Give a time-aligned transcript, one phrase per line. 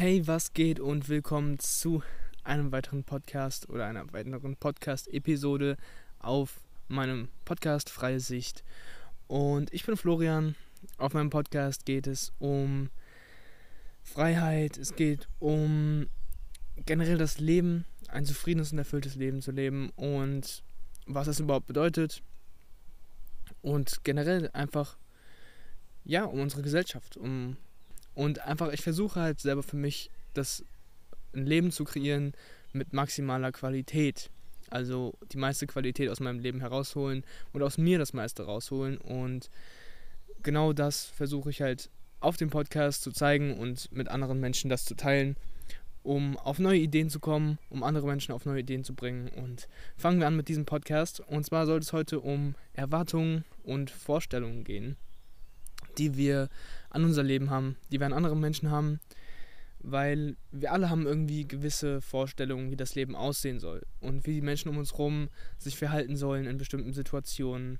[0.00, 2.02] Hey, was geht und willkommen zu
[2.42, 5.76] einem weiteren Podcast oder einer weiteren Podcast-Episode
[6.20, 8.64] auf meinem Podcast Freie Sicht.
[9.26, 10.54] Und ich bin Florian.
[10.96, 12.88] Auf meinem Podcast geht es um
[14.02, 16.06] Freiheit, es geht um
[16.86, 20.62] generell das Leben, ein zufriedenes und erfülltes Leben zu leben und
[21.04, 22.22] was das überhaupt bedeutet.
[23.60, 24.96] Und generell einfach,
[26.04, 27.58] ja, um unsere Gesellschaft, um
[28.14, 30.64] und einfach, ich versuche halt selber für mich das
[31.34, 32.32] ein Leben zu kreieren
[32.72, 34.30] mit maximaler Qualität.
[34.68, 38.98] Also die meiste Qualität aus meinem Leben herausholen und aus mir das meiste rausholen.
[38.98, 39.50] Und
[40.42, 44.84] genau das versuche ich halt auf dem Podcast zu zeigen und mit anderen Menschen das
[44.84, 45.36] zu teilen,
[46.02, 49.28] um auf neue Ideen zu kommen, um andere Menschen auf neue Ideen zu bringen.
[49.28, 51.20] Und fangen wir an mit diesem Podcast.
[51.20, 54.96] Und zwar soll es heute um Erwartungen und Vorstellungen gehen
[55.98, 56.48] die wir
[56.90, 59.00] an unser Leben haben, die wir an anderen Menschen haben,
[59.78, 64.42] weil wir alle haben irgendwie gewisse Vorstellungen, wie das Leben aussehen soll und wie die
[64.42, 67.78] Menschen um uns herum sich verhalten sollen in bestimmten Situationen,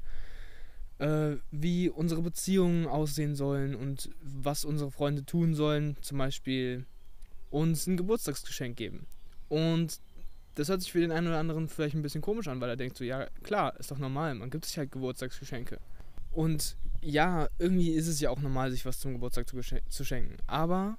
[0.99, 6.87] äh, wie unsere Beziehungen aussehen sollen und was unsere Freunde tun sollen, zum Beispiel
[7.51, 9.07] uns ein Geburtstagsgeschenk geben.
[9.49, 10.01] Und
[10.55, 12.77] das hört sich für den einen oder anderen vielleicht ein bisschen komisch an, weil er
[12.77, 15.79] denkt so, ja klar, ist doch normal, man gibt sich halt Geburtstagsgeschenke.
[16.33, 20.37] Und ja, irgendwie ist es ja auch normal, sich was zum Geburtstag zu, zu schenken.
[20.47, 20.99] Aber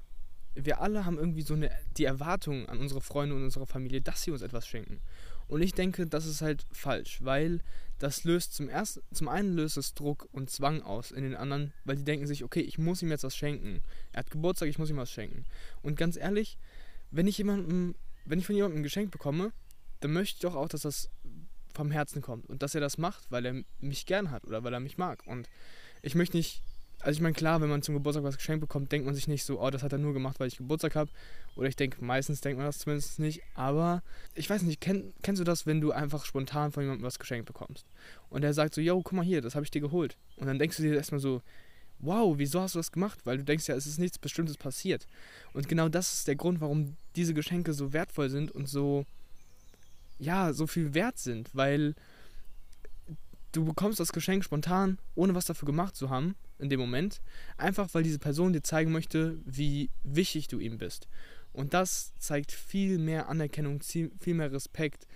[0.56, 4.24] wir alle haben irgendwie so eine, die Erwartung an unsere Freunde und unsere Familie, dass
[4.24, 5.02] sie uns etwas schenken.
[5.48, 7.62] Und ich denke, das ist halt falsch, weil
[8.00, 11.74] das löst zum ersten, zum einen löst es Druck und Zwang aus in den anderen,
[11.84, 13.82] weil die denken sich, okay, ich muss ihm jetzt was schenken.
[14.12, 15.46] Er hat Geburtstag, ich muss ihm was schenken.
[15.82, 16.58] Und ganz ehrlich,
[17.12, 19.52] wenn ich jemandem, wenn ich von jemandem ein Geschenk bekomme,
[20.00, 21.10] dann möchte ich doch auch, dass das
[21.74, 24.74] vom Herzen kommt und dass er das macht, weil er mich gern hat oder weil
[24.74, 25.26] er mich mag.
[25.28, 25.48] Und
[26.02, 26.62] ich möchte nicht,
[27.00, 29.44] also ich meine, klar, wenn man zum Geburtstag was geschenkt bekommt, denkt man sich nicht
[29.44, 31.10] so, oh, das hat er nur gemacht, weil ich Geburtstag habe.
[31.56, 33.42] Oder ich denke, meistens denkt man das zumindest nicht.
[33.56, 34.04] Aber
[34.36, 37.48] ich weiß nicht, kenn, kennst du das, wenn du einfach spontan von jemandem was geschenkt
[37.48, 37.86] bekommst?
[38.30, 40.16] Und er sagt so, yo, guck mal hier, das habe ich dir geholt.
[40.38, 41.42] Und dann denkst du dir erstmal so,
[42.00, 43.20] wow, wieso hast du das gemacht?
[43.26, 45.08] Weil du denkst ja, es ist nichts Bestimmtes passiert.
[45.54, 49.06] Und genau das ist der Grund, warum diese Geschenke so wertvoll sind und so,
[50.20, 51.50] ja, so viel wert sind.
[51.54, 51.96] Weil
[53.52, 57.22] du bekommst das Geschenk spontan, ohne was dafür gemacht zu haben, in dem Moment.
[57.58, 61.08] Einfach weil diese Person dir zeigen möchte, wie wichtig du ihm bist.
[61.54, 65.08] Und das zeigt viel mehr Anerkennung, viel mehr Respekt,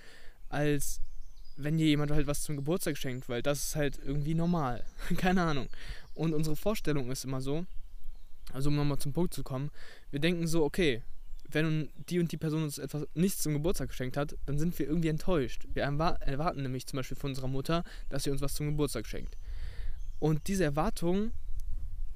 [0.49, 1.01] als
[1.57, 4.83] wenn dir jemand halt was zum Geburtstag schenkt, weil das ist halt irgendwie normal.
[5.17, 5.69] Keine Ahnung.
[6.13, 7.65] Und unsere Vorstellung ist immer so,
[8.53, 9.71] also um nochmal zum Punkt zu kommen,
[10.11, 11.03] wir denken so, okay,
[11.55, 14.87] wenn die und die Person uns etwas nichts zum Geburtstag geschenkt hat, dann sind wir
[14.87, 15.65] irgendwie enttäuscht.
[15.73, 19.37] Wir erwarten nämlich zum Beispiel von unserer Mutter, dass sie uns was zum Geburtstag schenkt.
[20.19, 21.31] Und diese Erwartung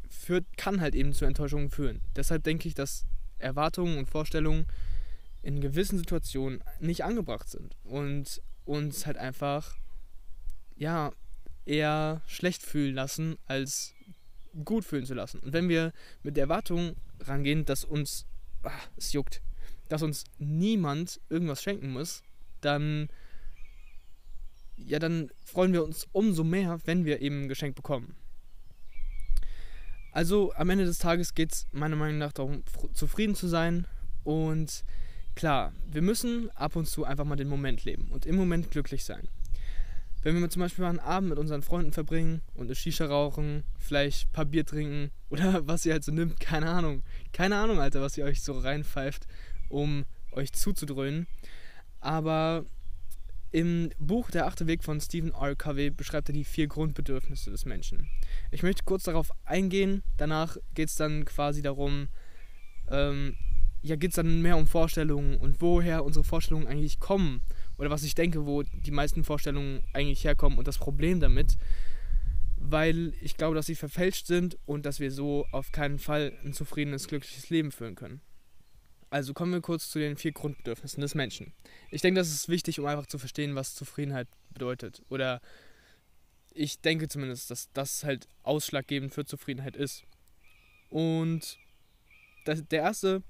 [0.09, 2.01] führt, kann halt eben zu Enttäuschungen führen.
[2.15, 3.05] Deshalb denke ich, dass
[3.39, 4.67] Erwartungen und Vorstellungen
[5.41, 9.77] in gewissen Situationen nicht angebracht sind und uns halt einfach
[10.75, 11.11] ja
[11.65, 13.93] eher schlecht fühlen lassen als
[14.65, 15.39] gut fühlen zu lassen.
[15.39, 18.25] Und wenn wir mit der Erwartung rangehen, dass uns
[18.63, 19.41] ach, es juckt,
[19.87, 22.23] dass uns niemand irgendwas schenken muss,
[22.61, 23.09] dann
[24.85, 28.15] ja, dann freuen wir uns umso mehr, wenn wir eben ein Geschenk bekommen.
[30.11, 33.85] Also am Ende des Tages geht es meiner Meinung nach darum, zufrieden zu sein.
[34.23, 34.83] Und
[35.35, 39.05] klar, wir müssen ab und zu einfach mal den Moment leben und im Moment glücklich
[39.05, 39.27] sein.
[40.21, 43.63] Wenn wir zum Beispiel mal einen Abend mit unseren Freunden verbringen und eine Shisha rauchen,
[43.77, 47.03] vielleicht ein paar Bier trinken oder was ihr halt so nimmt, keine Ahnung.
[47.31, 49.27] Keine Ahnung, Alter, was ihr euch so reinpfeift,
[49.69, 51.27] um euch zuzudröhnen.
[52.01, 52.65] Aber
[53.51, 55.55] im Buch Der achte Weg von Stephen R.
[55.55, 58.07] Covey beschreibt er die vier Grundbedürfnisse des Menschen.
[58.51, 62.09] Ich möchte kurz darauf eingehen, danach geht es dann quasi darum,
[62.91, 63.35] ähm,
[63.81, 67.41] ja, geht es dann mehr um Vorstellungen und woher unsere Vorstellungen eigentlich kommen
[67.79, 71.57] oder was ich denke, wo die meisten Vorstellungen eigentlich herkommen und das Problem damit,
[72.57, 76.53] weil ich glaube, dass sie verfälscht sind und dass wir so auf keinen Fall ein
[76.53, 78.19] zufriedenes, glückliches Leben führen können.
[79.09, 81.53] Also kommen wir kurz zu den vier Grundbedürfnissen des Menschen.
[81.89, 85.01] Ich denke, das ist wichtig, um einfach zu verstehen, was Zufriedenheit bedeutet.
[85.09, 85.41] Oder
[86.53, 90.03] ich denke zumindest, dass das halt ausschlaggebend für Zufriedenheit ist.
[90.89, 91.57] Und
[92.45, 93.23] das, der erste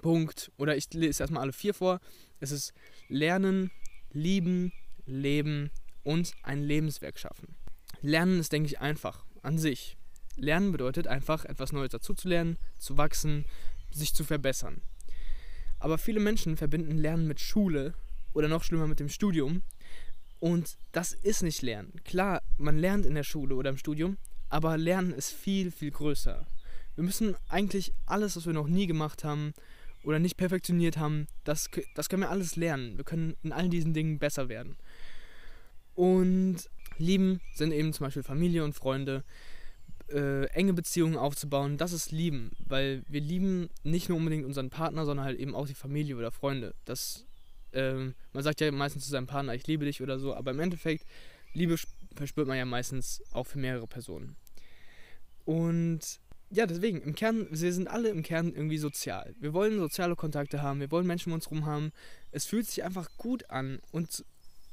[0.00, 2.00] Punkt, oder ich lese erstmal alle vier vor,
[2.40, 2.72] es ist
[3.08, 3.70] Lernen,
[4.12, 4.72] Lieben,
[5.06, 5.70] Leben
[6.04, 7.56] und ein Lebenswerk schaffen.
[8.00, 9.96] Lernen ist, denke ich, einfach an sich.
[10.36, 13.44] Lernen bedeutet einfach, etwas Neues dazuzulernen, zu wachsen,
[13.90, 14.82] sich zu verbessern.
[15.78, 17.94] Aber viele Menschen verbinden Lernen mit Schule
[18.32, 19.62] oder noch schlimmer mit dem Studium.
[20.40, 22.00] Und das ist nicht Lernen.
[22.04, 24.18] Klar, man lernt in der Schule oder im Studium,
[24.48, 26.46] aber Lernen ist viel, viel größer.
[26.94, 29.52] Wir müssen eigentlich alles, was wir noch nie gemacht haben
[30.04, 32.96] oder nicht perfektioniert haben, das, das können wir alles lernen.
[32.96, 34.76] Wir können in all diesen Dingen besser werden.
[35.94, 39.24] Und lieben sind eben zum Beispiel Familie und Freunde,
[40.10, 45.04] äh, enge Beziehungen aufzubauen, das ist Lieben, weil wir lieben nicht nur unbedingt unseren Partner,
[45.04, 46.74] sondern halt eben auch die Familie oder Freunde.
[46.84, 47.26] Das,
[47.72, 50.60] ähm, man sagt ja meistens zu seinem Partner, ich liebe dich oder so, aber im
[50.60, 51.04] Endeffekt,
[51.52, 51.76] Liebe
[52.14, 54.36] verspürt man ja meistens auch für mehrere Personen.
[55.44, 59.34] Und ja, deswegen, im Kern, wir sind alle im Kern irgendwie sozial.
[59.38, 61.92] Wir wollen soziale Kontakte haben, wir wollen Menschen um uns herum haben.
[62.30, 64.24] Es fühlt sich einfach gut an und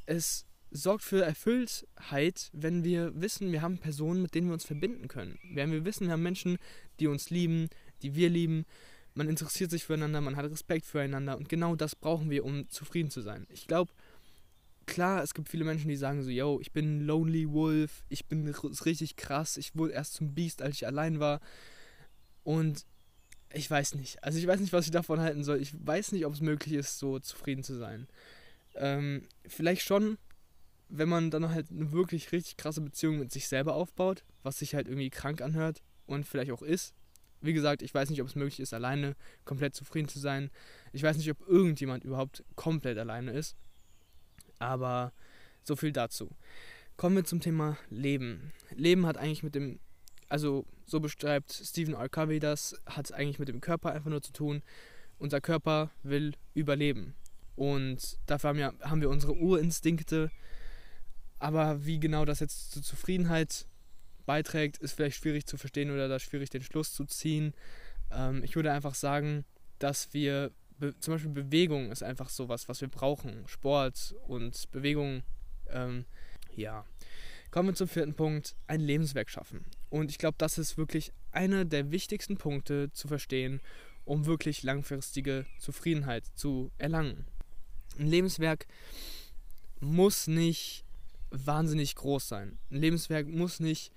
[0.05, 5.07] es sorgt für Erfülltheit, wenn wir wissen, wir haben Personen, mit denen wir uns verbinden
[5.07, 5.37] können.
[5.53, 6.57] Wenn wir wissen, wir haben Menschen,
[6.99, 7.69] die uns lieben,
[8.01, 8.65] die wir lieben,
[9.13, 13.09] man interessiert sich füreinander, man hat Respekt füreinander und genau das brauchen wir, um zufrieden
[13.09, 13.47] zu sein.
[13.49, 13.91] Ich glaube,
[14.85, 18.47] klar, es gibt viele Menschen, die sagen so, yo, ich bin Lonely Wolf, ich bin
[18.47, 21.39] richtig krass, ich wurde erst zum Beast, als ich allein war
[22.43, 22.85] und
[23.53, 24.23] ich weiß nicht.
[24.23, 25.61] Also ich weiß nicht, was ich davon halten soll.
[25.61, 28.07] Ich weiß nicht, ob es möglich ist, so zufrieden zu sein.
[28.75, 30.17] Ähm, vielleicht schon,
[30.89, 34.75] wenn man dann halt eine wirklich richtig krasse Beziehung mit sich selber aufbaut, was sich
[34.75, 36.93] halt irgendwie krank anhört und vielleicht auch ist.
[37.41, 39.15] Wie gesagt, ich weiß nicht, ob es möglich ist, alleine
[39.45, 40.49] komplett zufrieden zu sein.
[40.93, 43.55] Ich weiß nicht, ob irgendjemand überhaupt komplett alleine ist.
[44.59, 45.11] Aber
[45.63, 46.29] so viel dazu.
[46.97, 48.53] Kommen wir zum Thema Leben.
[48.75, 49.79] Leben hat eigentlich mit dem,
[50.29, 52.09] also so beschreibt Stephen R.
[52.09, 54.61] Covey das, hat eigentlich mit dem Körper einfach nur zu tun.
[55.17, 57.15] Unser Körper will überleben.
[57.55, 60.29] Und dafür haben, ja, haben wir unsere Urinstinkte,
[61.39, 63.65] aber wie genau das jetzt zur Zufriedenheit
[64.25, 67.53] beiträgt, ist vielleicht schwierig zu verstehen oder da schwierig den Schluss zu ziehen.
[68.11, 69.45] Ähm, ich würde einfach sagen,
[69.79, 70.51] dass wir
[70.99, 73.47] zum Beispiel Bewegung ist einfach sowas, was wir brauchen.
[73.47, 75.23] Sport und Bewegung.
[75.69, 76.05] Ähm,
[76.55, 76.85] ja.
[77.51, 79.65] Kommen wir zum vierten Punkt: ein Lebenswerk schaffen.
[79.89, 83.61] Und ich glaube, das ist wirklich einer der wichtigsten Punkte zu verstehen,
[84.03, 87.25] um wirklich langfristige Zufriedenheit zu erlangen.
[87.97, 88.67] Ein Lebenswerk
[89.79, 90.83] muss nicht
[91.29, 92.57] wahnsinnig groß sein.
[92.69, 93.91] Ein Lebenswerk muss nicht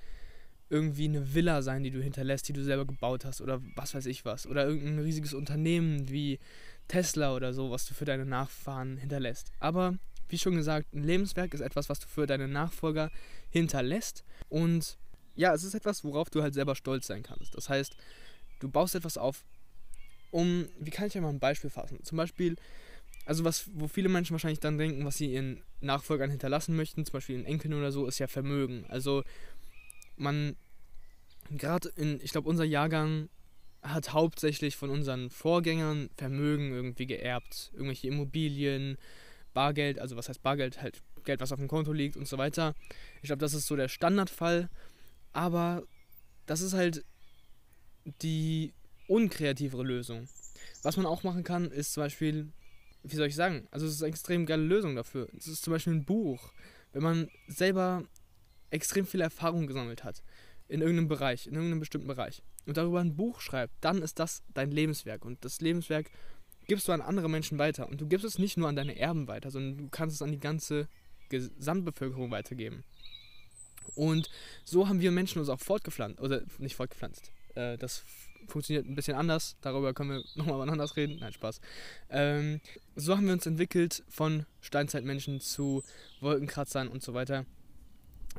[0.70, 4.06] irgendwie eine Villa sein, die du hinterlässt, die du selber gebaut hast oder was weiß
[4.06, 4.46] ich was.
[4.46, 6.38] Oder irgendein riesiges Unternehmen wie
[6.88, 9.52] Tesla oder so, was du für deine Nachfahren hinterlässt.
[9.60, 9.98] Aber
[10.28, 13.10] wie schon gesagt, ein Lebenswerk ist etwas, was du für deine Nachfolger
[13.50, 14.24] hinterlässt.
[14.48, 14.98] Und
[15.34, 17.54] ja, es ist etwas, worauf du halt selber stolz sein kannst.
[17.54, 17.96] Das heißt,
[18.60, 19.44] du baust etwas auf,
[20.30, 22.02] um, wie kann ich ja mal ein Beispiel fassen?
[22.02, 22.56] Zum Beispiel,
[23.24, 27.12] also was, wo viele Menschen wahrscheinlich dann denken, was sie ihren Nachfolgern hinterlassen möchten, zum
[27.12, 28.84] Beispiel in Enkeln oder so, ist ja Vermögen.
[28.88, 29.22] Also
[30.16, 30.56] man,
[31.50, 33.28] gerade in, ich glaube, unser Jahrgang
[33.82, 37.70] hat hauptsächlich von unseren Vorgängern Vermögen irgendwie geerbt.
[37.72, 38.98] Irgendwelche Immobilien,
[39.54, 42.74] Bargeld, also was heißt Bargeld, halt Geld, was auf dem Konto liegt und so weiter.
[43.22, 44.68] Ich glaube, das ist so der Standardfall.
[45.32, 45.84] Aber
[46.46, 47.04] das ist halt
[48.22, 48.72] die
[49.06, 50.28] unkreativere Lösung.
[50.82, 52.52] Was man auch machen kann, ist zum Beispiel
[53.02, 55.28] wie soll ich sagen, also es ist eine extrem geile Lösung dafür.
[55.36, 56.52] Es ist zum Beispiel ein Buch.
[56.92, 58.04] Wenn man selber
[58.70, 60.22] extrem viel Erfahrung gesammelt hat
[60.68, 64.42] in irgendeinem Bereich, in irgendeinem bestimmten Bereich und darüber ein Buch schreibt, dann ist das
[64.54, 66.10] dein Lebenswerk und das Lebenswerk
[66.66, 69.26] gibst du an andere Menschen weiter und du gibst es nicht nur an deine Erben
[69.26, 70.86] weiter, sondern du kannst es an die ganze
[71.30, 72.84] Gesamtbevölkerung weitergeben.
[73.94, 74.30] Und
[74.64, 78.04] so haben wir Menschen uns auch fortgepflanzt, oder nicht fortgepflanzt, äh, das
[78.46, 79.56] funktioniert ein bisschen anders.
[79.62, 81.18] Darüber können wir nochmal anders reden.
[81.20, 81.60] Nein, Spaß.
[82.10, 82.60] Ähm,
[82.96, 85.82] so haben wir uns entwickelt von Steinzeitmenschen zu
[86.20, 87.46] Wolkenkratzern und so weiter.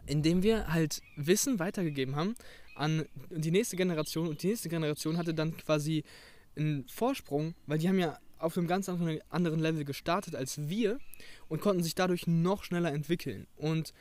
[0.06, 2.36] Indem wir halt Wissen weitergegeben haben
[2.80, 6.04] an die nächste Generation und die nächste Generation hatte dann quasi
[6.56, 11.00] einen Vorsprung, weil die haben ja auf einem ganz anderen Level gestartet als wir
[11.50, 13.48] und konnten sich dadurch noch schneller entwickeln.
[13.58, 13.94] Und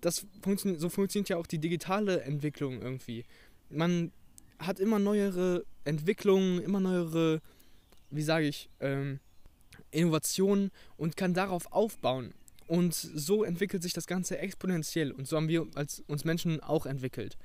[0.00, 3.24] das funktio so funktioniert ja auch die digitale Entwicklung irgendwie.
[3.68, 4.12] Man
[4.58, 7.40] hat immer neuere Entwicklungen, immer neuere,
[8.10, 9.18] wie sage ich, ähm,
[9.90, 12.32] Innovationen und kann darauf aufbauen.
[12.68, 15.10] Und so entwickelt sich das Ganze exponentiell.
[15.10, 17.36] Und so haben wir als uns Menschen auch entwickelt.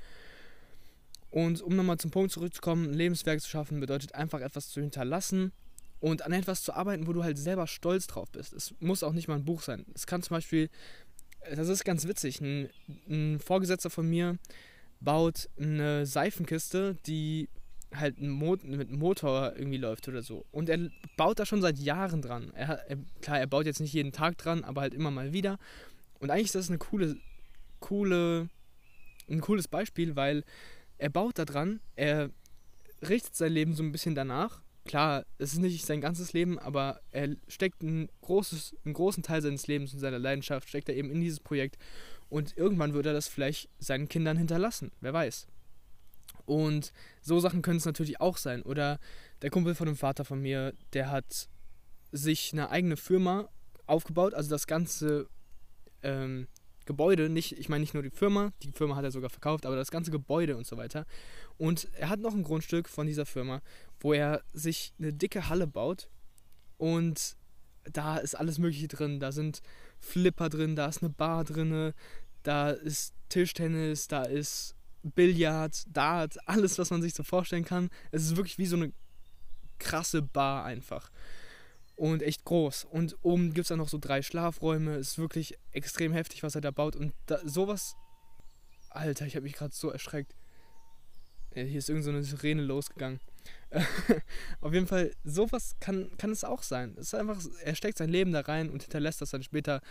[1.35, 5.51] Und um nochmal zum Punkt zurückzukommen, ein Lebenswerk zu schaffen bedeutet einfach etwas zu hinterlassen
[5.99, 8.53] und an etwas zu arbeiten, wo du halt selber stolz drauf bist.
[8.53, 9.85] Es muss auch nicht mal ein Buch sein.
[9.93, 10.69] Es kann zum Beispiel,
[11.53, 12.69] das ist ganz witzig, ein,
[13.09, 14.37] ein Vorgesetzter von mir,
[15.01, 17.49] baut eine Seifenkiste, die
[17.93, 20.45] halt mit Motor irgendwie läuft oder so.
[20.53, 22.53] Und er baut da schon seit Jahren dran.
[22.53, 25.59] Er, er, klar, er baut jetzt nicht jeden Tag dran, aber halt immer mal wieder.
[26.19, 27.17] Und eigentlich ist das eine coole,
[27.81, 28.47] coole,
[29.29, 30.45] ein cooles Beispiel, weil
[30.97, 32.29] er baut da dran, er
[33.01, 34.61] richtet sein Leben so ein bisschen danach.
[34.85, 39.41] Klar, es ist nicht sein ganzes Leben, aber er steckt ein großes, einen großen Teil
[39.41, 41.77] seines Lebens und seiner Leidenschaft steckt er eben in dieses Projekt
[42.29, 45.47] und irgendwann wird er das vielleicht seinen Kindern hinterlassen, wer weiß.
[46.45, 48.61] Und so Sachen können es natürlich auch sein.
[48.61, 48.99] Oder
[49.41, 51.49] der Kumpel von dem Vater von mir, der hat
[52.11, 53.49] sich eine eigene Firma
[53.87, 55.27] aufgebaut, also das ganze
[56.03, 56.47] ähm,
[56.85, 59.75] Gebäude, nicht, ich meine nicht nur die Firma, die Firma hat er sogar verkauft, aber
[59.75, 61.05] das ganze Gebäude und so weiter.
[61.57, 63.61] Und er hat noch ein Grundstück von dieser Firma,
[63.99, 66.09] wo er sich eine dicke Halle baut
[66.77, 67.37] und
[67.91, 69.19] da ist alles Mögliche drin.
[69.19, 69.61] Da sind
[69.99, 71.93] Flipper drin, da ist eine Bar drin,
[72.43, 77.89] da ist Tischtennis, da ist Billard, Dart, alles, was man sich so vorstellen kann.
[78.11, 78.91] Es ist wirklich wie so eine
[79.77, 81.11] krasse Bar einfach.
[81.95, 82.85] Und echt groß.
[82.85, 84.95] Und oben gibt es dann noch so drei Schlafräume.
[84.95, 86.95] Ist wirklich extrem heftig, was er da baut.
[86.95, 87.95] Und da, sowas.
[88.89, 90.35] Alter, ich habe mich gerade so erschreckt.
[91.53, 93.21] Hier ist irgend so eine Sirene losgegangen.
[94.61, 96.95] Auf jeden Fall, sowas kann, kann es auch sein.
[96.97, 99.81] Es ist einfach, er steckt sein Leben da rein und hinterlässt das dann später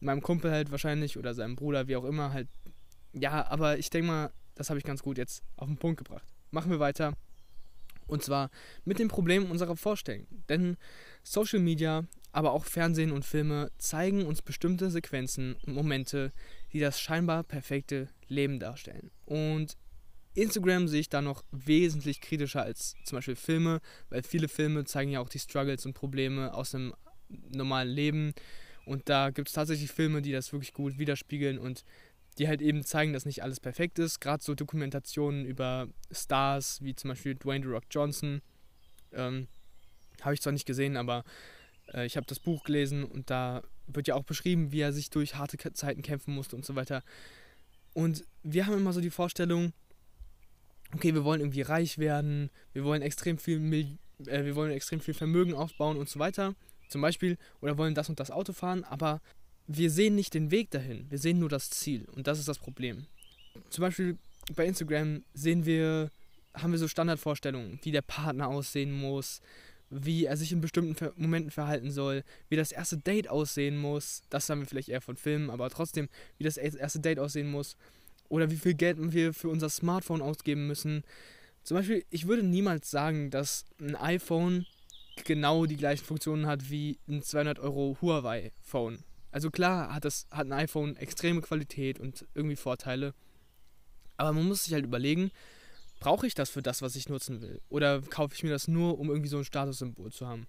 [0.00, 2.48] meinem Kumpel halt wahrscheinlich oder seinem Bruder, wie auch immer, halt.
[3.12, 6.26] Ja, aber ich denke mal, das habe ich ganz gut jetzt auf den Punkt gebracht.
[6.50, 7.14] Machen wir weiter.
[8.06, 8.50] Und zwar
[8.84, 10.26] mit den Problemen unserer Vorstellung.
[10.48, 10.76] Denn
[11.22, 16.32] Social Media, aber auch Fernsehen und Filme zeigen uns bestimmte Sequenzen und Momente,
[16.72, 19.10] die das scheinbar perfekte Leben darstellen.
[19.24, 19.76] Und
[20.34, 23.80] Instagram sehe ich da noch wesentlich kritischer als zum Beispiel Filme,
[24.10, 26.92] weil viele Filme zeigen ja auch die Struggles und Probleme aus dem
[27.28, 28.34] normalen Leben.
[28.84, 31.84] Und da gibt es tatsächlich Filme, die das wirklich gut widerspiegeln und
[32.38, 34.20] die halt eben zeigen, dass nicht alles perfekt ist.
[34.20, 38.42] Gerade so Dokumentationen über Stars, wie zum Beispiel Dwayne The Rock Johnson,
[39.12, 39.48] ähm,
[40.20, 41.24] habe ich zwar nicht gesehen, aber
[41.92, 45.10] äh, ich habe das Buch gelesen und da wird ja auch beschrieben, wie er sich
[45.10, 47.02] durch harte Zeiten kämpfen musste und so weiter.
[47.92, 49.72] Und wir haben immer so die Vorstellung,
[50.94, 55.00] okay, wir wollen irgendwie reich werden, wir wollen extrem viel, Mil äh, wir wollen extrem
[55.00, 56.54] viel Vermögen aufbauen und so weiter,
[56.88, 59.20] zum Beispiel, oder wollen das und das Auto fahren, aber
[59.66, 62.58] wir sehen nicht den Weg dahin, wir sehen nur das Ziel und das ist das
[62.58, 63.06] Problem.
[63.70, 64.18] Zum Beispiel
[64.54, 66.10] bei Instagram sehen wir,
[66.54, 69.40] haben wir so Standardvorstellungen, wie der Partner aussehen muss,
[69.90, 74.22] wie er sich in bestimmten Momenten verhalten soll, wie das erste Date aussehen muss.
[74.28, 77.76] Das haben wir vielleicht eher von Filmen, aber trotzdem, wie das erste Date aussehen muss
[78.28, 81.04] oder wie viel Geld wir für unser Smartphone ausgeben müssen.
[81.62, 84.66] Zum Beispiel, ich würde niemals sagen, dass ein iPhone
[85.24, 89.04] genau die gleichen Funktionen hat wie ein 200 Euro Huawei-Phone.
[89.34, 93.14] Also klar hat, das, hat ein iPhone extreme Qualität und irgendwie Vorteile.
[94.16, 95.32] Aber man muss sich halt überlegen,
[95.98, 97.60] brauche ich das für das, was ich nutzen will?
[97.68, 100.46] Oder kaufe ich mir das nur, um irgendwie so ein Statussymbol zu haben?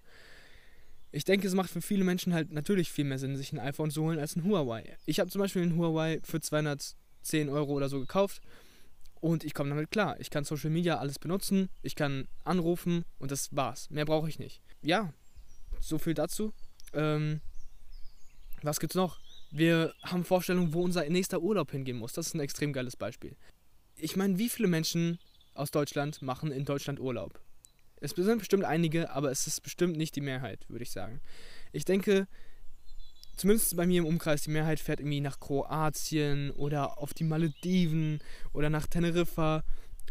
[1.10, 3.90] Ich denke, es macht für viele Menschen halt natürlich viel mehr Sinn, sich ein iPhone
[3.90, 4.96] zu holen als ein Huawei.
[5.04, 8.40] Ich habe zum Beispiel ein Huawei für 200 10 Euro oder so gekauft.
[9.20, 10.20] Und ich komme damit klar.
[10.20, 13.90] Ich kann Social Media alles benutzen, ich kann anrufen und das war's.
[13.90, 14.62] Mehr brauche ich nicht.
[14.80, 15.12] Ja,
[15.80, 16.52] so viel dazu.
[16.92, 17.40] Ähm,
[18.66, 19.18] was gibt's noch?
[19.50, 22.12] Wir haben Vorstellungen, wo unser nächster Urlaub hingehen muss.
[22.12, 23.36] Das ist ein extrem geiles Beispiel.
[23.94, 25.18] Ich meine, wie viele Menschen
[25.54, 27.40] aus Deutschland machen in Deutschland Urlaub?
[28.00, 31.20] Es sind bestimmt einige, aber es ist bestimmt nicht die Mehrheit, würde ich sagen.
[31.72, 32.28] Ich denke,
[33.36, 38.18] zumindest bei mir im Umkreis, die Mehrheit fährt irgendwie nach Kroatien oder auf die Malediven
[38.52, 39.62] oder nach Teneriffa.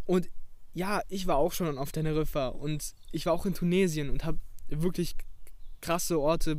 [0.06, 0.30] Und
[0.74, 4.40] ja, ich war auch schon auf Teneriffa und ich war auch in Tunesien und habe
[4.68, 5.16] wirklich
[5.82, 6.58] krasse Orte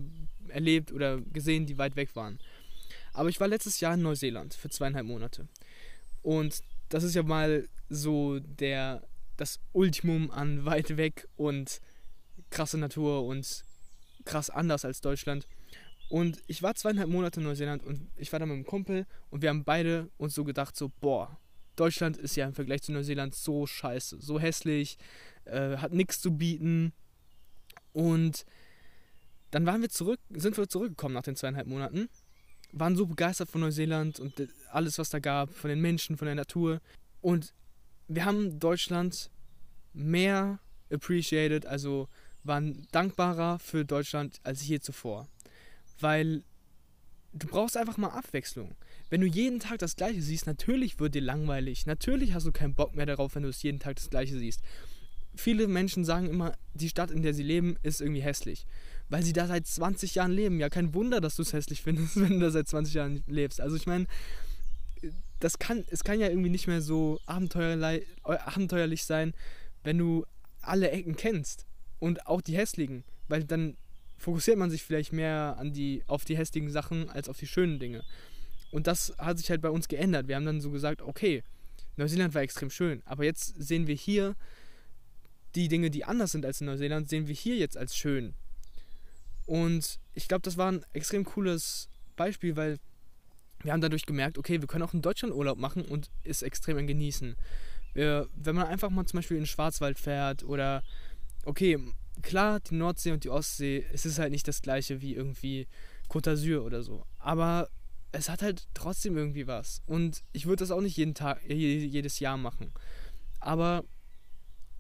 [0.51, 2.39] erlebt oder gesehen, die weit weg waren.
[3.13, 5.49] Aber ich war letztes Jahr in Neuseeland für zweieinhalb Monate.
[6.23, 9.03] Und das ist ja mal so der,
[9.37, 11.81] das Ultimum an weit weg und
[12.51, 13.65] krasse Natur und
[14.25, 15.47] krass anders als Deutschland.
[16.09, 19.43] Und ich war zweieinhalb Monate in Neuseeland und ich war da mit einem Kumpel und
[19.43, 21.39] wir haben beide uns so gedacht, so, boah,
[21.75, 24.99] Deutschland ist ja im Vergleich zu Neuseeland so scheiße, so hässlich,
[25.45, 26.93] äh, hat nichts zu bieten.
[27.93, 28.45] Und
[29.57, 32.09] dann waren wir zurück, sind wir zurückgekommen nach den zweieinhalb Monaten,
[32.73, 36.35] waren so begeistert von Neuseeland und alles, was da gab, von den Menschen, von der
[36.35, 36.81] Natur.
[37.21, 37.55] Und
[38.09, 39.31] wir haben Deutschland
[39.93, 40.59] mehr
[40.93, 42.09] appreciated, also
[42.45, 45.29] waren dankbarer für Deutschland als je zuvor
[46.01, 46.43] weil
[47.33, 48.75] du brauchst einfach mal Abwechslung.
[49.11, 51.87] Wenn du jeden Tag das Gleiche siehst, natürlich wird dir langweilig.
[51.87, 54.63] Natürlich hast du keinen Bock mehr darauf, wenn du es jeden Tag das Gleiche siehst.
[55.35, 58.67] Viele Menschen sagen immer, die Stadt, in der sie leben, ist irgendwie hässlich.
[59.09, 60.59] Weil sie da seit 20 Jahren leben.
[60.59, 63.61] Ja, kein Wunder, dass du es hässlich findest, wenn du da seit 20 Jahren lebst.
[63.61, 64.07] Also ich meine,
[65.41, 69.35] das kann, es kann ja irgendwie nicht mehr so abenteuerlich sein,
[69.85, 70.25] wenn du
[70.61, 71.67] alle Ecken kennst.
[71.99, 73.05] Und auch die hässlichen.
[73.29, 73.77] Weil dann
[74.19, 77.79] fokussiert man sich vielleicht mehr an die, auf die hässlichen Sachen als auf die schönen
[77.79, 78.03] Dinge.
[78.71, 80.29] Und das hat sich halt bei uns geändert.
[80.29, 81.43] Wir haben dann so gesagt, okay,
[81.97, 84.37] Neuseeland war extrem schön, aber jetzt sehen wir hier
[85.55, 88.35] die Dinge, die anders sind als in Neuseeland, sehen wir hier jetzt als schön.
[89.47, 92.79] Und ich glaube, das war ein extrem cooles Beispiel, weil
[93.63, 96.87] wir haben dadurch gemerkt, okay, wir können auch in Deutschland Urlaub machen und es extrem
[96.87, 97.37] genießen.
[97.95, 100.83] wenn man einfach mal zum Beispiel in den Schwarzwald fährt oder,
[101.45, 101.79] okay,
[102.23, 105.67] klar, die Nordsee und die Ostsee, es ist halt nicht das gleiche wie irgendwie
[106.09, 107.07] Côte d'Azur oder so.
[107.19, 107.69] Aber
[108.13, 109.83] es hat halt trotzdem irgendwie was.
[109.87, 112.73] Und ich würde das auch nicht jeden Tag, jedes Jahr machen.
[113.41, 113.85] Aber,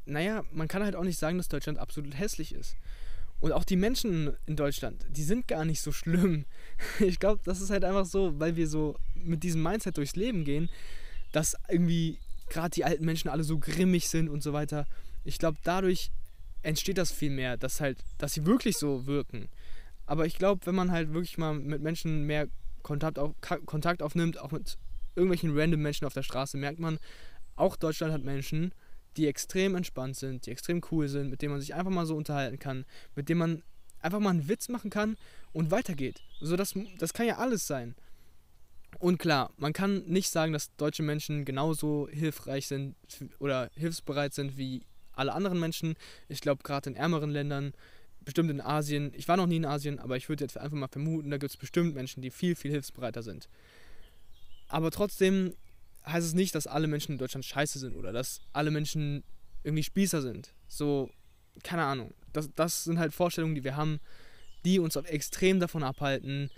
[0.04, 2.76] naja, man kann halt auch nicht sagen, dass Deutschland absolut hässlich ist.
[3.40, 6.46] Und auch die Menschen in Deutschland, die sind gar nicht so schlimm.
[7.00, 10.44] Ich glaube, das ist halt einfach so, weil wir so mit diesem Mindset durchs Leben
[10.44, 10.70] gehen,
[11.32, 14.86] dass irgendwie gerade die alten Menschen alle so grimmig sind und so weiter.
[15.24, 16.10] Ich glaube, dadurch
[16.62, 19.48] entsteht das viel mehr, dass halt, dass sie wirklich so wirken.
[20.06, 22.48] Aber ich glaube, wenn man halt wirklich mal mit Menschen mehr
[22.82, 23.32] Kontakt, auf,
[23.66, 24.78] Kontakt aufnimmt, auch mit
[25.16, 26.98] irgendwelchen random Menschen auf der Straße, merkt man,
[27.56, 28.72] auch Deutschland hat Menschen,
[29.16, 32.16] die extrem entspannt sind, die extrem cool sind, mit denen man sich einfach mal so
[32.16, 33.62] unterhalten kann, mit denen man
[34.00, 35.16] einfach mal einen Witz machen kann
[35.52, 36.22] und weitergeht.
[36.40, 37.94] So, das, das kann ja alles sein.
[38.98, 42.94] Und klar, man kann nicht sagen, dass deutsche Menschen genauso hilfreich sind
[43.38, 44.82] oder hilfsbereit sind wie
[45.12, 45.94] alle anderen Menschen.
[46.28, 47.72] Ich glaube, gerade in ärmeren Ländern,
[48.24, 50.88] bestimmt in Asien, ich war noch nie in Asien, aber ich würde jetzt einfach mal
[50.88, 53.48] vermuten, da gibt es bestimmt Menschen, die viel, viel hilfsbereiter sind.
[54.68, 55.54] Aber trotzdem
[56.08, 59.24] heißt es nicht, dass alle Menschen in Deutschland scheiße sind oder dass alle Menschen
[59.64, 60.54] irgendwie Spießer sind.
[60.68, 61.10] So,
[61.62, 62.14] keine Ahnung.
[62.32, 64.00] Das, das sind halt Vorstellungen, die wir haben,
[64.64, 66.50] die uns extrem davon abhalten,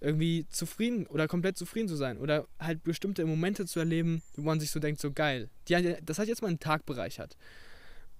[0.00, 4.60] irgendwie zufrieden oder komplett zufrieden zu sein oder halt bestimmte Momente zu erleben, wo man
[4.60, 5.50] sich so denkt, so geil.
[5.68, 7.36] Die, das hat jetzt mal einen Tag bereichert.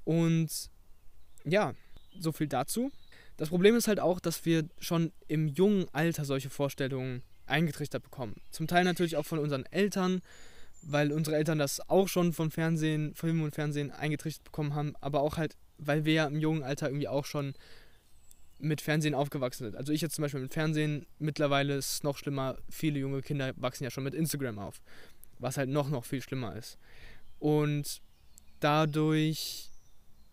[0.04, 0.70] Und
[1.44, 1.74] ja,
[2.18, 2.90] so viel dazu.
[3.36, 8.36] Das Problem ist halt auch, dass wir schon im jungen Alter solche Vorstellungen eingetrichtert bekommen.
[8.50, 10.20] Zum Teil natürlich auch von unseren Eltern,
[10.82, 15.20] weil unsere Eltern das auch schon von Fernsehen, Film und Fernsehen eingetrichtert bekommen haben, aber
[15.20, 17.54] auch halt, weil wir ja im jungen Alter irgendwie auch schon
[18.58, 19.76] mit Fernsehen aufgewachsen sind.
[19.76, 23.52] Also ich jetzt zum Beispiel mit Fernsehen, mittlerweile ist es noch schlimmer, viele junge Kinder
[23.56, 24.80] wachsen ja schon mit Instagram auf,
[25.38, 26.78] was halt noch, noch viel schlimmer ist.
[27.38, 28.00] Und
[28.60, 29.70] dadurch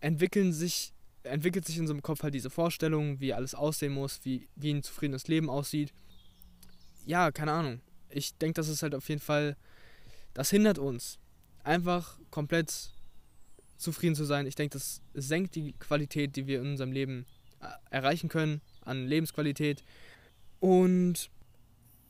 [0.00, 0.92] entwickeln sich,
[1.22, 4.82] entwickelt sich in unserem Kopf halt diese Vorstellung, wie alles aussehen muss, wie, wie ein
[4.82, 5.92] zufriedenes Leben aussieht.
[7.06, 7.80] Ja, keine Ahnung.
[8.10, 9.56] Ich denke, das ist halt auf jeden Fall,
[10.34, 11.18] das hindert uns,
[11.64, 12.90] einfach komplett
[13.78, 14.46] zufrieden zu sein.
[14.46, 17.26] Ich denke, das senkt die Qualität, die wir in unserem Leben
[17.90, 19.82] erreichen können an Lebensqualität.
[20.60, 21.30] Und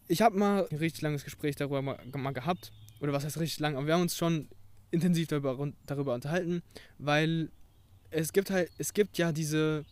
[0.09, 2.73] ich habe mal ein richtig langes Gespräch darüber mal, mal, gehabt.
[3.01, 3.77] Oder was heißt richtig lang?
[3.77, 4.49] Aber wir haben uns schon
[4.91, 6.63] intensiv darüber, darüber unterhalten,
[6.99, 7.51] weil
[8.11, 9.85] es gibt halt, es gibt ja diese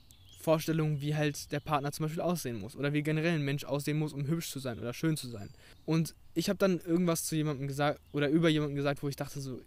[0.44, 2.76] Vorstellung, wie halt der Partner zum Beispiel aussehen muss.
[2.76, 5.50] Oder wie generell ein Mensch aussehen muss, um hübsch zu sein oder schön zu sein.
[5.86, 9.40] Und ich habe dann irgendwas zu jemandem gesagt oder über jemanden gesagt, wo ich dachte
[9.40, 9.60] so,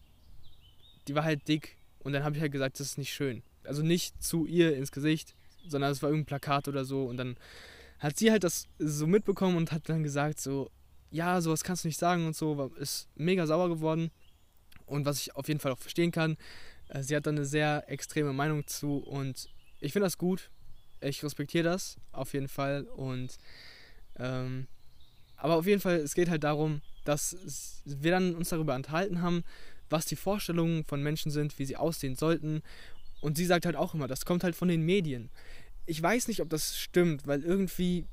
[1.08, 1.78] die war halt dick.
[2.00, 3.42] Und dann habe ich halt gesagt, das ist nicht schön.
[3.64, 5.36] Also nicht zu ihr ins Gesicht,
[5.68, 7.06] sondern es war irgendein Plakat oder so.
[7.06, 7.36] Und dann
[8.00, 10.70] hat sie halt das so mitbekommen und hat dann gesagt, so,
[11.10, 14.12] ja, sowas kannst du nicht sagen und so, ist mega sauer geworden.
[14.86, 16.38] Und was ich auf jeden Fall auch verstehen kann,
[16.90, 20.50] äh, sie hat dann eine sehr extreme Meinung zu und ich finde das gut.
[21.02, 22.84] Ich respektiere das auf jeden Fall.
[22.84, 23.38] Und
[24.18, 24.68] ähm,
[25.36, 27.38] aber auf jeden Fall, es geht halt darum, dass
[27.86, 29.44] wir dann uns darüber enthalten haben,
[29.90, 32.62] was die Vorstellungen von Menschen sind, wie sie aussehen sollten
[33.22, 35.30] und sie sagt halt auch immer, das kommt halt von den Medien.
[35.86, 38.06] Ich weiß nicht, ob das stimmt, weil irgendwie,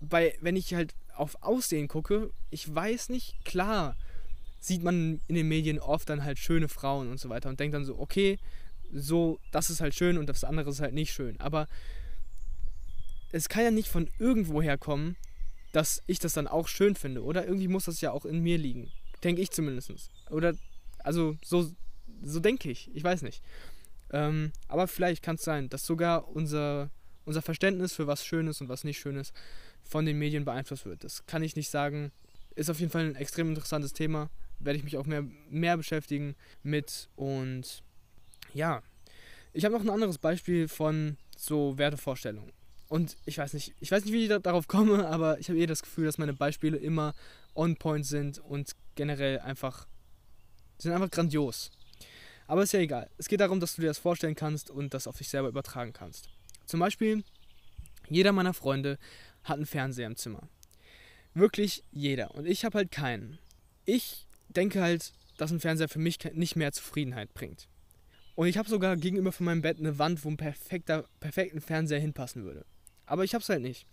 [0.00, 3.96] bei, wenn ich halt auf Aussehen gucke, ich weiß nicht, klar,
[4.60, 7.74] sieht man in den Medien oft dann halt schöne Frauen und so weiter und denkt
[7.74, 8.38] dann so, okay,
[8.92, 11.38] so, das ist halt schön und das andere ist halt nicht schön.
[11.40, 11.66] Aber
[13.32, 15.16] es kann ja nicht von irgendwoher kommen,
[15.72, 17.44] dass ich das dann auch schön finde, oder?
[17.44, 18.90] Irgendwie muss das ja auch in mir liegen.
[19.22, 19.92] Denke ich zumindest.
[20.30, 20.54] Oder,
[21.00, 21.70] also, so
[22.22, 22.94] so denke ich.
[22.94, 23.42] Ich weiß nicht.
[24.10, 26.90] Ähm, aber vielleicht kann es sein, dass sogar unser,
[27.24, 29.32] unser Verständnis für was Schönes und was nicht Schönes
[29.82, 31.04] von den Medien beeinflusst wird.
[31.04, 32.12] Das kann ich nicht sagen.
[32.54, 34.30] Ist auf jeden Fall ein extrem interessantes Thema.
[34.58, 37.08] Werde ich mich auch mehr, mehr beschäftigen mit.
[37.16, 37.82] Und
[38.54, 38.82] ja,
[39.52, 42.52] ich habe noch ein anderes Beispiel von so Wertevorstellungen.
[42.88, 45.58] Und ich weiß nicht, ich weiß nicht, wie ich da, darauf komme, aber ich habe
[45.58, 47.14] eh das Gefühl, dass meine Beispiele immer
[47.54, 49.86] on point sind und generell einfach
[50.78, 51.70] sind einfach grandios.
[52.46, 53.10] Aber ist ja egal.
[53.18, 55.92] Es geht darum, dass du dir das vorstellen kannst und das auf dich selber übertragen
[55.92, 56.28] kannst.
[56.66, 57.24] Zum Beispiel,
[58.08, 58.98] jeder meiner Freunde
[59.42, 60.48] hat einen Fernseher im Zimmer.
[61.34, 62.34] Wirklich jeder.
[62.34, 63.38] Und ich habe halt keinen.
[63.84, 67.68] Ich denke halt, dass ein Fernseher für mich nicht mehr Zufriedenheit bringt.
[68.36, 71.98] Und ich habe sogar gegenüber von meinem Bett eine Wand, wo ein perfekter, perfekten Fernseher
[71.98, 72.64] hinpassen würde.
[73.06, 73.86] Aber ich habe es halt nicht.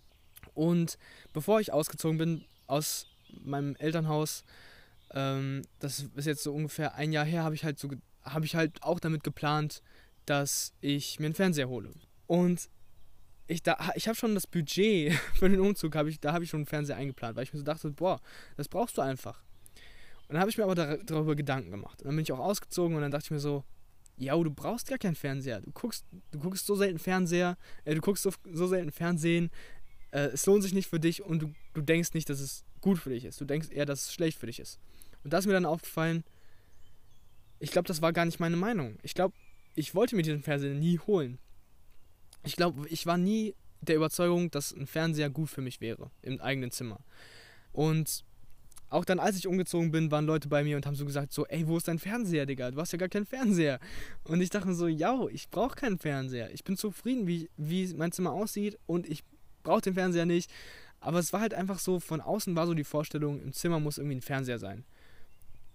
[0.52, 0.98] Und
[1.32, 3.06] bevor ich ausgezogen bin aus
[3.42, 4.44] meinem Elternhaus,
[5.12, 7.88] ähm, das ist jetzt so ungefähr ein Jahr her, habe ich halt so
[8.22, 9.82] habe ich halt auch damit geplant,
[10.26, 11.90] dass ich mir einen Fernseher hole.
[12.26, 12.68] Und
[13.46, 13.62] ich,
[13.94, 16.66] ich habe schon das Budget für den Umzug, hab ich, da habe ich schon einen
[16.66, 18.20] Fernseher eingeplant, weil ich mir so dachte, boah,
[18.56, 19.42] das brauchst du einfach.
[20.28, 22.00] Und dann habe ich mir aber darüber Gedanken gemacht.
[22.00, 23.64] Und dann bin ich auch ausgezogen und dann dachte ich mir so,
[24.16, 25.60] ja, du brauchst gar keinen Fernseher.
[25.60, 29.50] Du guckst, du guckst so selten Fernseher, äh, du guckst so, so selten Fernsehen.
[30.10, 32.98] Äh, es lohnt sich nicht für dich und du, du denkst nicht, dass es gut
[32.98, 33.40] für dich ist.
[33.40, 34.78] Du denkst eher, dass es schlecht für dich ist.
[35.24, 36.22] Und da ist mir dann aufgefallen,
[37.58, 38.98] ich glaube, das war gar nicht meine Meinung.
[39.02, 39.34] Ich glaube,
[39.74, 41.38] ich wollte mir diesen Fernseher nie holen.
[42.44, 46.40] Ich glaube, ich war nie der Überzeugung, dass ein Fernseher gut für mich wäre im
[46.40, 47.00] eigenen Zimmer.
[47.72, 48.24] Und
[48.94, 51.46] auch dann, als ich umgezogen bin, waren Leute bei mir und haben so gesagt, so,
[51.46, 52.70] ey, wo ist dein Fernseher, Digga?
[52.70, 53.80] Du hast ja gar keinen Fernseher.
[54.24, 56.52] Und ich dachte so, ja, ich brauche keinen Fernseher.
[56.52, 59.24] Ich bin zufrieden, wie, wie mein Zimmer aussieht und ich
[59.64, 60.50] brauche den Fernseher nicht.
[61.00, 63.98] Aber es war halt einfach so, von außen war so die Vorstellung, im Zimmer muss
[63.98, 64.84] irgendwie ein Fernseher sein.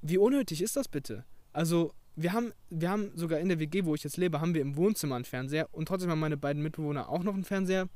[0.01, 1.25] Wie unnötig ist das bitte?
[1.51, 4.61] Also, wir haben, wir haben sogar in der WG, wo ich jetzt lebe, haben wir
[4.61, 7.89] im Wohnzimmer einen Fernseher und trotzdem haben meine beiden Mitbewohner auch noch einen Fernseher.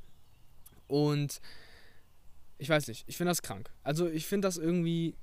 [0.86, 1.40] Und
[2.58, 3.70] ich weiß nicht, ich finde das krank.
[3.82, 5.16] Also ich finde das irgendwie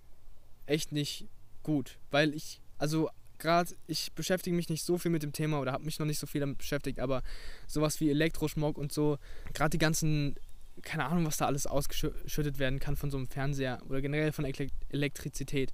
[0.65, 1.28] echt nicht
[1.63, 5.72] gut, weil ich, also gerade, ich beschäftige mich nicht so viel mit dem Thema oder
[5.72, 7.24] habe mich noch nicht so viel damit beschäftigt, aber
[7.67, 9.17] sowas wie Elektrosmog und so,
[9.54, 10.36] gerade die ganzen,
[10.84, 14.46] keine Ahnung, was da alles ausgeschüttet werden kann von so einem Fernseher oder generell von
[14.89, 15.72] Elektrizität.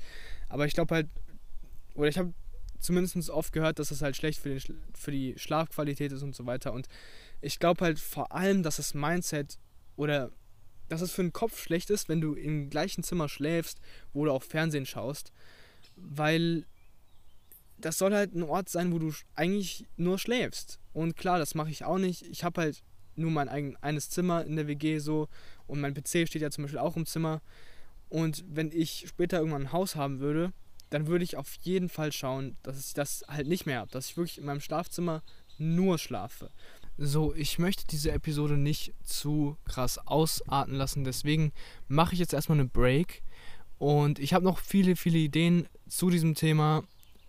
[0.50, 1.08] Aber ich glaube halt,
[1.93, 2.34] oder ich habe
[2.80, 4.62] zumindest oft gehört, dass das halt schlecht für, den,
[4.93, 6.74] für die Schlafqualität ist und so weiter.
[6.74, 6.88] Und
[7.41, 9.58] ich glaube halt vor allem, dass das Mindset
[9.96, 10.32] oder
[10.89, 13.80] dass es für den Kopf schlecht ist, wenn du im gleichen Zimmer schläfst,
[14.13, 15.32] wo du auch Fernsehen schaust,
[15.95, 16.65] weil
[17.78, 20.80] das soll halt ein Ort sein, wo du eigentlich nur schläfst.
[20.93, 22.23] Und klar, das mache ich auch nicht.
[22.23, 22.84] Ich habe halt
[23.15, 25.28] nur mein eigenes Zimmer in der WG so
[25.67, 27.41] und mein PC steht ja zum Beispiel auch im Zimmer.
[28.10, 30.54] Und wenn ich später irgendwann ein Haus haben würde,
[30.89, 34.10] dann würde ich auf jeden Fall schauen, dass ich das halt nicht mehr habe, dass
[34.10, 35.21] ich wirklich in meinem Schlafzimmer
[35.58, 36.52] nur schlafe.
[37.00, 41.52] So, ich möchte diese Episode nicht zu krass ausarten lassen, deswegen
[41.88, 43.22] mache ich jetzt erstmal eine Break.
[43.78, 46.84] Und ich habe noch viele, viele Ideen zu diesem Thema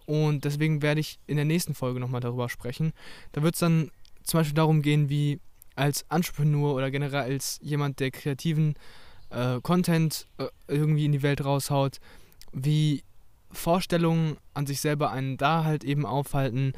[0.07, 2.95] und deswegen werde ich in der nächsten Folge nochmal darüber sprechen.
[3.33, 3.91] Da wird es dann
[4.23, 5.39] zum Beispiel darum gehen, wie
[5.77, 8.75] als Entrepreneur oder generell als jemand, der kreativen
[9.29, 12.01] äh, Content äh, irgendwie in die Welt raushaut,
[12.55, 13.05] wie
[13.51, 16.73] Vorstellungen an sich selber einen da halt eben aufhalten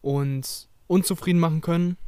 [0.00, 1.98] und unzufrieden machen können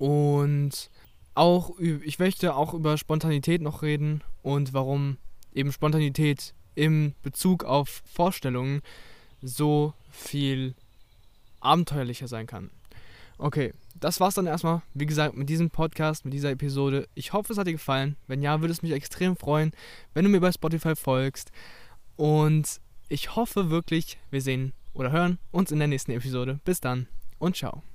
[0.00, 0.88] und
[1.34, 5.18] auch, ich möchte auch über Spontanität noch reden und warum
[5.52, 8.80] eben Spontanität im Bezug auf Vorstellungen
[9.42, 10.74] so viel
[11.60, 12.70] abenteuerlicher sein kann.
[13.36, 17.06] Okay, das war's dann erstmal, wie gesagt, mit diesem Podcast, mit dieser Episode.
[17.14, 18.16] Ich hoffe, es hat dir gefallen.
[18.26, 19.72] Wenn ja, würde es mich extrem freuen,
[20.14, 21.52] wenn du mir bei Spotify folgst.
[22.16, 26.58] Und ich hoffe wirklich, wir sehen oder hören uns in der nächsten Episode.
[26.64, 27.06] Bis dann
[27.38, 27.82] und ciao.